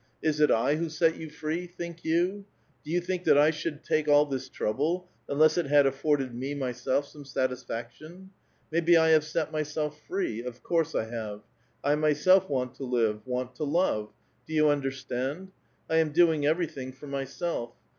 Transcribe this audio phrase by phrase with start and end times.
[0.23, 2.45] Is it I who set you free, think you?
[2.83, 6.55] Do you think that I should take all this trouble, unless it had afforded me
[6.55, 8.31] myself some satisfac tion?
[8.71, 11.41] Maybe I have set myself free; of course, I have.
[11.83, 14.11] I myself want to live, want to love;
[14.47, 15.51] do you understand?
[15.87, 17.73] I •am doing everything for myself.